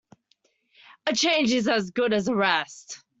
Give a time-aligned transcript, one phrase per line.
[1.05, 3.03] A change is as good as a rest.